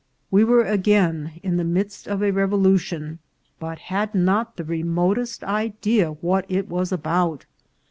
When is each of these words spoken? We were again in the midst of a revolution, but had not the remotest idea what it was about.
We 0.31 0.43
were 0.43 0.63
again 0.65 1.33
in 1.43 1.57
the 1.57 1.63
midst 1.63 2.07
of 2.07 2.23
a 2.23 2.31
revolution, 2.31 3.19
but 3.59 3.77
had 3.77 4.15
not 4.15 4.57
the 4.57 4.63
remotest 4.63 5.43
idea 5.43 6.13
what 6.13 6.45
it 6.49 6.67
was 6.67 6.91
about. 6.91 7.45